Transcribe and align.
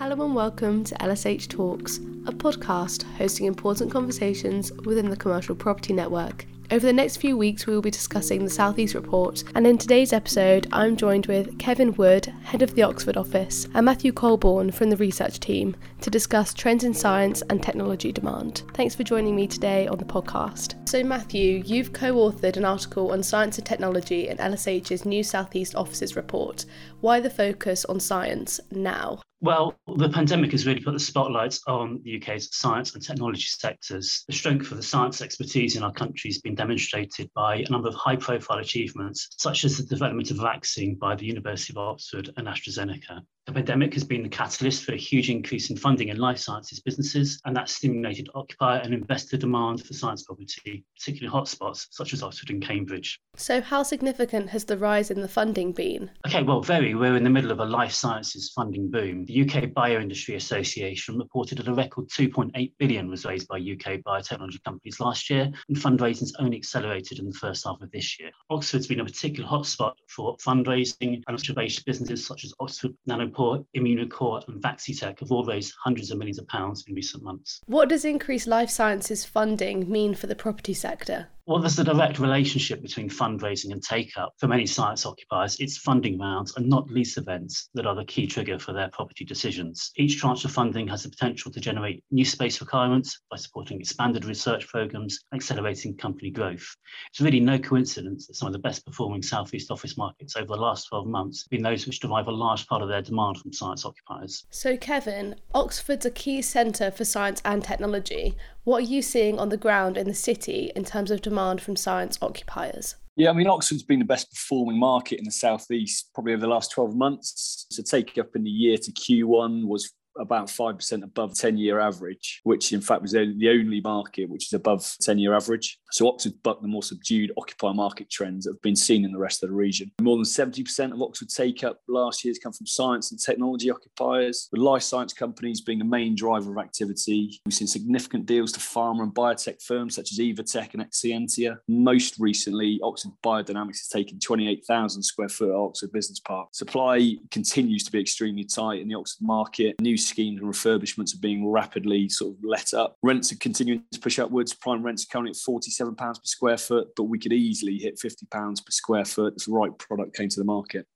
Hello 0.00 0.24
and 0.24 0.34
welcome 0.34 0.82
to 0.82 0.94
LSH 0.94 1.46
Talks, 1.46 1.98
a 2.24 2.32
podcast 2.32 3.02
hosting 3.18 3.44
important 3.44 3.92
conversations 3.92 4.72
within 4.86 5.10
the 5.10 5.16
commercial 5.16 5.54
property 5.54 5.92
network. 5.92 6.46
Over 6.70 6.86
the 6.86 6.92
next 6.94 7.18
few 7.18 7.36
weeks, 7.36 7.66
we 7.66 7.74
will 7.74 7.82
be 7.82 7.90
discussing 7.90 8.42
the 8.42 8.48
Southeast 8.48 8.94
Report, 8.94 9.44
and 9.54 9.66
in 9.66 9.76
today's 9.76 10.14
episode, 10.14 10.68
I'm 10.72 10.96
joined 10.96 11.26
with 11.26 11.58
Kevin 11.58 11.92
Wood, 11.96 12.24
head 12.44 12.62
of 12.62 12.74
the 12.74 12.82
Oxford 12.82 13.18
office, 13.18 13.68
and 13.74 13.84
Matthew 13.84 14.10
Colborne 14.10 14.70
from 14.70 14.88
the 14.88 14.96
research 14.96 15.38
team 15.38 15.76
to 16.00 16.08
discuss 16.08 16.54
trends 16.54 16.84
in 16.84 16.94
science 16.94 17.42
and 17.50 17.62
technology 17.62 18.10
demand. 18.10 18.62
Thanks 18.72 18.94
for 18.94 19.04
joining 19.04 19.36
me 19.36 19.46
today 19.46 19.86
on 19.86 19.98
the 19.98 20.06
podcast. 20.06 20.88
So, 20.88 21.04
Matthew, 21.04 21.62
you've 21.66 21.92
co 21.92 22.14
authored 22.14 22.56
an 22.56 22.64
article 22.64 23.12
on 23.12 23.22
science 23.22 23.58
and 23.58 23.66
technology 23.66 24.28
in 24.28 24.38
LSH's 24.38 25.04
new 25.04 25.22
Southeast 25.22 25.74
Offices 25.74 26.16
report. 26.16 26.64
Why 27.02 27.20
the 27.20 27.28
focus 27.28 27.84
on 27.84 28.00
science 28.00 28.60
now? 28.70 29.20
Well, 29.42 29.74
the 29.96 30.10
pandemic 30.10 30.52
has 30.52 30.66
really 30.66 30.82
put 30.82 30.92
the 30.92 31.00
spotlight 31.00 31.58
on 31.66 32.00
the 32.04 32.20
UK's 32.20 32.54
science 32.54 32.92
and 32.92 33.02
technology 33.02 33.46
sectors. 33.46 34.22
The 34.26 34.34
strength 34.34 34.70
of 34.70 34.76
the 34.76 34.82
science 34.82 35.22
expertise 35.22 35.76
in 35.76 35.82
our 35.82 35.92
country 35.92 36.28
has 36.28 36.42
been 36.42 36.54
demonstrated 36.54 37.30
by 37.34 37.56
a 37.56 37.70
number 37.70 37.88
of 37.88 37.94
high 37.94 38.16
profile 38.16 38.58
achievements, 38.58 39.30
such 39.38 39.64
as 39.64 39.78
the 39.78 39.84
development 39.84 40.30
of 40.30 40.40
a 40.40 40.42
vaccine 40.42 40.94
by 40.96 41.14
the 41.14 41.24
University 41.24 41.72
of 41.72 41.78
Oxford 41.78 42.28
and 42.36 42.48
AstraZeneca. 42.48 43.22
The 43.50 43.54
pandemic 43.54 43.94
has 43.94 44.04
been 44.04 44.22
the 44.22 44.28
catalyst 44.28 44.84
for 44.84 44.92
a 44.92 44.96
huge 44.96 45.28
increase 45.28 45.70
in 45.70 45.76
funding 45.76 46.06
in 46.06 46.18
life 46.18 46.38
sciences 46.38 46.78
businesses, 46.78 47.40
and 47.44 47.56
that 47.56 47.68
stimulated 47.68 48.28
occupier 48.36 48.78
and 48.78 48.94
investor 48.94 49.36
demand 49.36 49.84
for 49.84 49.92
science 49.92 50.22
property, 50.22 50.84
particularly 50.96 51.36
hotspots 51.36 51.88
such 51.90 52.12
as 52.12 52.22
Oxford 52.22 52.50
and 52.50 52.64
Cambridge. 52.64 53.18
So, 53.34 53.60
how 53.60 53.82
significant 53.82 54.50
has 54.50 54.66
the 54.66 54.78
rise 54.78 55.10
in 55.10 55.20
the 55.20 55.26
funding 55.26 55.72
been? 55.72 56.12
Okay, 56.24 56.44
well, 56.44 56.60
very. 56.60 56.94
We're 56.94 57.16
in 57.16 57.24
the 57.24 57.30
middle 57.30 57.50
of 57.50 57.58
a 57.58 57.64
life 57.64 57.90
sciences 57.90 58.52
funding 58.54 58.88
boom. 58.88 59.24
The 59.24 59.42
UK 59.42 59.70
Bioindustry 59.72 60.36
Association 60.36 61.18
reported 61.18 61.58
that 61.58 61.66
a 61.66 61.74
record 61.74 62.08
2.8 62.08 62.72
billion 62.78 63.10
was 63.10 63.24
raised 63.24 63.48
by 63.48 63.56
UK 63.56 63.98
biotechnology 64.06 64.62
companies 64.62 65.00
last 65.00 65.28
year, 65.28 65.50
and 65.68 65.76
fundraising's 65.76 66.34
only 66.38 66.56
accelerated 66.56 67.18
in 67.18 67.26
the 67.26 67.36
first 67.36 67.64
half 67.66 67.82
of 67.82 67.90
this 67.90 68.20
year. 68.20 68.30
Oxford's 68.48 68.86
been 68.86 69.00
a 69.00 69.04
particular 69.04 69.48
hotspot 69.48 69.94
for 70.08 70.36
fundraising, 70.36 71.20
and 71.26 71.34
Oxford-based 71.34 71.84
businesses 71.84 72.24
such 72.24 72.44
as 72.44 72.54
Oxford 72.60 72.92
Nanopore 73.08 73.39
Immunocore, 73.40 73.64
Immunocore, 73.76 74.46
and 74.48 74.62
Vaccitech 74.62 75.20
have 75.20 75.32
all 75.32 75.44
raised 75.44 75.74
hundreds 75.82 76.10
of 76.10 76.18
millions 76.18 76.38
of 76.38 76.46
pounds 76.48 76.84
in 76.86 76.94
recent 76.94 77.22
months. 77.22 77.60
What 77.66 77.88
does 77.88 78.04
increased 78.04 78.46
life 78.46 78.70
sciences 78.70 79.24
funding 79.24 79.90
mean 79.90 80.14
for 80.14 80.26
the 80.26 80.34
property 80.34 80.74
sector? 80.74 81.28
Well, 81.46 81.58
there's 81.58 81.78
a 81.78 81.84
direct 81.84 82.18
relationship 82.18 82.82
between 82.82 83.08
fundraising 83.08 83.72
and 83.72 83.82
take 83.82 84.16
up. 84.16 84.34
For 84.38 84.46
many 84.46 84.66
science 84.66 85.06
occupiers, 85.06 85.56
it's 85.58 85.78
funding 85.78 86.18
rounds 86.18 86.54
and 86.56 86.68
not 86.68 86.90
lease 86.90 87.16
events 87.16 87.70
that 87.74 87.86
are 87.86 87.94
the 87.94 88.04
key 88.04 88.26
trigger 88.26 88.58
for 88.58 88.72
their 88.72 88.88
property 88.90 89.24
decisions. 89.24 89.90
Each 89.96 90.18
tranche 90.18 90.44
of 90.44 90.52
funding 90.52 90.86
has 90.88 91.02
the 91.02 91.08
potential 91.08 91.50
to 91.50 91.60
generate 91.60 92.04
new 92.10 92.24
space 92.24 92.60
requirements 92.60 93.20
by 93.30 93.36
supporting 93.36 93.80
expanded 93.80 94.26
research 94.26 94.68
programs 94.68 95.18
accelerating 95.34 95.96
company 95.96 96.30
growth. 96.30 96.76
It's 97.10 97.20
really 97.20 97.40
no 97.40 97.58
coincidence 97.58 98.26
that 98.26 98.36
some 98.36 98.46
of 98.46 98.52
the 98.52 98.58
best 98.58 98.84
performing 98.84 99.22
Southeast 99.22 99.70
office 99.70 99.96
markets 99.96 100.36
over 100.36 100.46
the 100.46 100.56
last 100.56 100.88
12 100.88 101.06
months 101.06 101.42
have 101.42 101.50
been 101.50 101.62
those 101.62 101.86
which 101.86 102.00
derive 102.00 102.28
a 102.28 102.32
large 102.32 102.66
part 102.66 102.82
of 102.82 102.88
their 102.88 103.02
demand 103.02 103.38
from 103.38 103.52
science 103.52 103.84
occupiers. 103.84 104.44
So, 104.50 104.76
Kevin, 104.76 105.36
Oxford's 105.54 106.06
a 106.06 106.10
key 106.10 106.42
centre 106.42 106.90
for 106.90 107.04
science 107.04 107.40
and 107.44 107.64
technology. 107.64 108.36
What 108.64 108.82
are 108.82 108.86
you 108.86 109.00
seeing 109.00 109.38
on 109.38 109.48
the 109.48 109.56
ground 109.56 109.96
in 109.96 110.06
the 110.06 110.14
city 110.14 110.70
in 110.76 110.84
terms 110.84 111.10
of 111.10 111.22
demand 111.22 111.62
from 111.62 111.76
science 111.76 112.18
occupiers? 112.20 112.96
Yeah, 113.16 113.30
I 113.30 113.32
mean, 113.32 113.48
Oxford's 113.48 113.82
been 113.82 113.98
the 113.98 114.04
best 114.04 114.30
performing 114.30 114.78
market 114.78 115.18
in 115.18 115.24
the 115.24 115.30
southeast 115.30 116.10
probably 116.14 116.34
over 116.34 116.42
the 116.42 116.46
last 116.46 116.70
12 116.72 116.94
months. 116.94 117.66
So, 117.70 117.82
take 117.82 118.16
up 118.18 118.36
in 118.36 118.44
the 118.44 118.50
year 118.50 118.76
to 118.78 118.92
Q1 118.92 119.66
was 119.66 119.92
about 120.20 120.48
5% 120.48 121.02
above 121.02 121.34
10 121.34 121.56
year 121.56 121.80
average, 121.80 122.40
which 122.44 122.72
in 122.72 122.80
fact 122.80 123.02
was 123.02 123.12
the 123.12 123.48
only 123.48 123.80
market 123.80 124.28
which 124.28 124.46
is 124.46 124.52
above 124.52 124.96
10 125.00 125.18
year 125.18 125.34
average. 125.34 125.78
So 125.92 126.08
Oxford 126.08 126.34
bucked 126.42 126.62
the 126.62 126.68
more 126.68 126.82
subdued 126.82 127.32
occupier 127.36 127.74
market 127.74 128.10
trends 128.10 128.44
that 128.44 128.52
have 128.52 128.62
been 128.62 128.76
seen 128.76 129.04
in 129.04 129.12
the 129.12 129.18
rest 129.18 129.42
of 129.42 129.48
the 129.48 129.54
region. 129.54 129.90
More 130.00 130.16
than 130.16 130.24
70% 130.24 130.92
of 130.92 131.02
Oxford 131.02 131.28
take 131.28 131.64
up 131.64 131.80
last 131.88 132.24
year 132.24 132.30
has 132.30 132.38
come 132.38 132.52
from 132.52 132.66
science 132.66 133.10
and 133.10 133.20
technology 133.20 133.70
occupiers, 133.70 134.48
with 134.52 134.60
life 134.60 134.82
science 134.82 135.12
companies 135.12 135.60
being 135.60 135.78
the 135.78 135.84
main 135.84 136.14
driver 136.14 136.52
of 136.52 136.58
activity. 136.58 137.40
We've 137.44 137.54
seen 137.54 137.66
significant 137.66 138.26
deals 138.26 138.52
to 138.52 138.60
pharma 138.60 139.02
and 139.02 139.14
biotech 139.14 139.62
firms 139.62 139.96
such 139.96 140.12
as 140.12 140.18
Evotec 140.18 140.74
and 140.74 140.82
Exscientia. 140.82 141.58
Most 141.68 142.16
recently, 142.18 142.78
Oxford 142.82 143.12
Biodynamics 143.24 143.78
has 143.78 143.88
taken 143.88 144.18
28,000 144.20 145.02
square 145.02 145.28
foot 145.28 145.54
Oxford 145.54 145.92
Business 145.92 146.20
Park. 146.20 146.48
Supply 146.52 147.16
continues 147.30 147.84
to 147.84 147.92
be 147.92 148.00
extremely 148.00 148.44
tight 148.44 148.80
in 148.80 148.88
the 148.88 148.94
Oxford 148.94 149.24
market. 149.24 149.80
New 149.80 149.96
schemes 150.10 150.40
and 150.40 150.52
refurbishments 150.52 151.14
are 151.14 151.20
being 151.20 151.48
rapidly 151.48 152.08
sort 152.08 152.34
of 152.34 152.44
let 152.44 152.74
up. 152.74 152.96
Rents 153.02 153.32
are 153.32 153.36
continuing 153.36 153.82
to 153.92 154.00
push 154.00 154.18
upwards. 154.18 154.52
Prime 154.52 154.82
rents 154.82 155.04
are 155.04 155.08
currently 155.10 155.30
at 155.30 155.36
47 155.36 155.94
pounds 155.94 156.18
per 156.18 156.24
square 156.24 156.58
foot, 156.58 156.88
but 156.96 157.04
we 157.04 157.18
could 157.18 157.32
easily 157.32 157.78
hit 157.78 157.98
50 157.98 158.26
pounds 158.26 158.60
per 158.60 158.70
square 158.70 159.04
foot 159.04 159.34
if 159.36 159.46
the 159.46 159.52
right 159.52 159.76
product 159.78 160.16
came 160.16 160.28
to 160.28 160.40
the 160.40 160.44
market. 160.44 160.86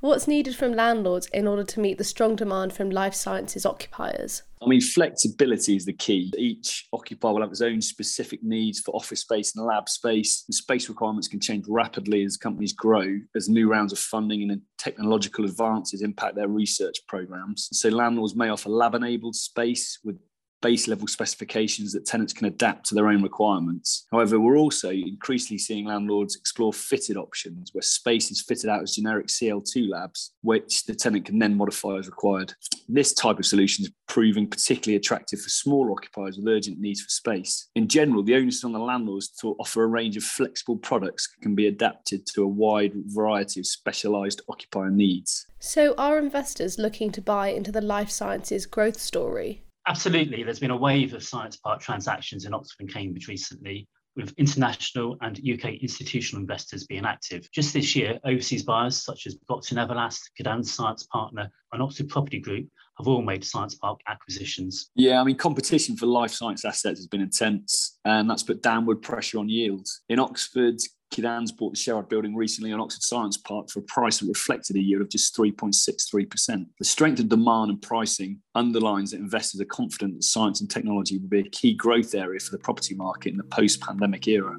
What's 0.00 0.28
needed 0.28 0.56
from 0.56 0.72
landlords 0.72 1.26
in 1.28 1.46
order 1.46 1.64
to 1.64 1.80
meet 1.80 1.98
the 1.98 2.04
strong 2.04 2.36
demand 2.36 2.72
from 2.72 2.90
life 2.90 3.14
sciences 3.14 3.66
occupiers? 3.66 4.42
I 4.62 4.68
mean, 4.68 4.80
flexibility 4.80 5.74
is 5.74 5.84
the 5.84 5.92
key. 5.92 6.32
Each 6.38 6.86
occupier 6.92 7.32
will 7.32 7.40
have 7.40 7.50
its 7.50 7.60
own 7.60 7.80
specific 7.80 8.42
needs 8.42 8.78
for 8.80 8.94
office 8.94 9.20
space 9.20 9.56
and 9.56 9.66
lab 9.66 9.88
space. 9.88 10.44
And 10.46 10.54
space 10.54 10.88
requirements 10.88 11.26
can 11.26 11.40
change 11.40 11.64
rapidly 11.68 12.22
as 12.24 12.36
companies 12.36 12.72
grow, 12.72 13.18
as 13.34 13.48
new 13.48 13.68
rounds 13.68 13.92
of 13.92 13.98
funding 13.98 14.50
and 14.50 14.62
technological 14.78 15.44
advances 15.44 16.02
impact 16.02 16.36
their 16.36 16.48
research 16.48 16.98
programs. 17.08 17.68
So, 17.72 17.88
landlords 17.88 18.36
may 18.36 18.50
offer 18.50 18.68
lab 18.68 18.94
enabled 18.94 19.34
space 19.34 19.98
with 20.04 20.18
base 20.62 20.88
level 20.88 21.06
specifications 21.06 21.92
that 21.92 22.06
tenants 22.06 22.32
can 22.32 22.46
adapt 22.46 22.86
to 22.86 22.94
their 22.94 23.08
own 23.08 23.22
requirements. 23.22 24.06
However, 24.10 24.40
we're 24.40 24.56
also 24.56 24.90
increasingly 24.90 25.58
seeing 25.58 25.86
landlords 25.86 26.36
explore 26.36 26.72
fitted 26.72 27.16
options 27.16 27.74
where 27.74 27.82
space 27.82 28.30
is 28.30 28.40
fitted 28.40 28.70
out 28.70 28.82
as 28.82 28.94
generic 28.94 29.26
CL2 29.26 29.90
labs, 29.90 30.32
which 30.40 30.84
the 30.84 30.94
tenant 30.94 31.26
can 31.26 31.38
then 31.38 31.56
modify 31.56 31.98
as 31.98 32.06
required. 32.06 32.54
This 32.88 33.12
type 33.12 33.38
of 33.38 33.46
solution 33.46 33.84
is 33.84 33.92
proving 34.06 34.46
particularly 34.46 34.96
attractive 34.96 35.40
for 35.40 35.48
small 35.48 35.92
occupiers 35.92 36.36
with 36.36 36.46
urgent 36.46 36.78
needs 36.78 37.00
for 37.00 37.08
space. 37.08 37.68
In 37.74 37.88
general, 37.88 38.22
the 38.22 38.34
onus 38.34 38.64
on 38.64 38.72
the 38.72 38.78
landlords 38.78 39.28
to 39.40 39.56
offer 39.58 39.82
a 39.82 39.86
range 39.86 40.16
of 40.16 40.24
flexible 40.24 40.76
products 40.76 41.26
can 41.42 41.54
be 41.54 41.66
adapted 41.66 42.26
to 42.26 42.42
a 42.42 42.48
wide 42.48 42.92
variety 43.06 43.60
of 43.60 43.66
specialised 43.66 44.42
occupier 44.48 44.90
needs. 44.90 45.46
So, 45.58 45.94
are 45.96 46.18
investors 46.18 46.78
looking 46.78 47.10
to 47.12 47.22
buy 47.22 47.48
into 47.48 47.72
the 47.72 47.80
life 47.80 48.10
sciences 48.10 48.66
growth 48.66 49.00
story? 49.00 49.62
Absolutely. 49.86 50.42
There's 50.42 50.60
been 50.60 50.70
a 50.70 50.76
wave 50.76 51.14
of 51.14 51.24
science 51.24 51.56
park 51.56 51.80
transactions 51.80 52.44
in 52.44 52.54
Oxford 52.54 52.80
and 52.80 52.92
Cambridge 52.92 53.28
recently, 53.28 53.88
with 54.16 54.34
international 54.36 55.16
and 55.22 55.38
UK 55.38 55.74
institutional 55.80 56.40
investors 56.40 56.86
being 56.86 57.04
active. 57.04 57.48
Just 57.52 57.72
this 57.72 57.96
year, 57.96 58.18
overseas 58.24 58.62
buyers 58.62 58.96
such 58.96 59.26
as 59.26 59.34
Brockton 59.34 59.78
Everlast, 59.78 60.20
Kadans 60.38 60.66
Science 60.66 61.06
Partner, 61.10 61.50
and 61.72 61.82
Oxford 61.82 62.08
Property 62.08 62.38
Group 62.38 62.68
have 62.98 63.08
all 63.08 63.22
made 63.22 63.42
science 63.42 63.74
park 63.74 64.00
acquisitions. 64.06 64.90
Yeah, 64.94 65.20
I 65.20 65.24
mean, 65.24 65.36
competition 65.36 65.96
for 65.96 66.06
life 66.06 66.30
science 66.30 66.64
assets 66.64 66.98
has 66.98 67.06
been 67.06 67.22
intense, 67.22 67.98
and 68.04 68.28
that's 68.28 68.42
put 68.42 68.62
downward 68.62 69.00
pressure 69.00 69.38
on 69.38 69.48
yields. 69.48 70.02
In 70.10 70.18
Oxford, 70.18 70.78
Kadans 71.12 71.54
bought 71.54 71.74
the 71.74 71.78
Sherard 71.78 72.08
building 72.08 72.34
recently 72.34 72.72
on 72.72 72.80
Oxford 72.80 73.02
Science 73.02 73.36
Park 73.36 73.68
for 73.68 73.80
a 73.80 73.82
price 73.82 74.18
that 74.18 74.28
reflected 74.28 74.76
a 74.76 74.80
yield 74.80 75.02
of 75.02 75.10
just 75.10 75.36
3.63%. 75.36 76.66
The 76.78 76.84
strength 76.84 77.20
of 77.20 77.28
demand 77.28 77.70
and 77.70 77.82
pricing 77.82 78.40
underlines 78.54 79.10
that 79.10 79.20
investors 79.20 79.60
are 79.60 79.66
confident 79.66 80.14
that 80.14 80.24
science 80.24 80.60
and 80.60 80.70
technology 80.70 81.18
will 81.18 81.28
be 81.28 81.40
a 81.40 81.50
key 81.50 81.74
growth 81.74 82.14
area 82.14 82.40
for 82.40 82.50
the 82.50 82.58
property 82.58 82.94
market 82.94 83.32
in 83.32 83.36
the 83.36 83.44
post 83.44 83.82
pandemic 83.82 84.26
era. 84.26 84.56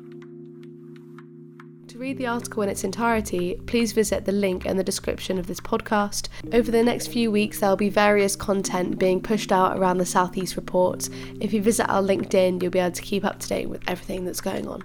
To 1.88 2.00
read 2.00 2.18
the 2.18 2.28
article 2.28 2.64
in 2.64 2.70
its 2.70 2.84
entirety, 2.84 3.60
please 3.68 3.92
visit 3.92 4.26
the 4.26 4.32
link 4.32 4.66
in 4.66 4.78
the 4.78 4.84
description 4.84 5.38
of 5.38 5.48
this 5.48 5.60
podcast. 5.60 6.28
Over 6.52 6.72
the 6.72 6.84
next 6.84 7.08
few 7.08 7.32
weeks, 7.32 7.60
there 7.60 7.70
will 7.70 7.76
be 7.76 7.90
various 7.90 8.36
content 8.36 8.98
being 8.98 9.22
pushed 9.22 9.52
out 9.52 9.78
around 9.78 9.98
the 9.98 10.06
Southeast 10.06 10.56
Report. 10.56 11.08
If 11.40 11.54
you 11.54 11.62
visit 11.62 11.90
our 11.90 12.02
LinkedIn, 12.02 12.62
you'll 12.62 12.72
be 12.72 12.80
able 12.80 12.96
to 12.96 13.02
keep 13.02 13.24
up 13.24 13.40
to 13.40 13.48
date 13.48 13.70
with 13.70 13.84
everything 13.88 14.26
that's 14.26 14.42
going 14.42 14.68
on. 14.68 14.84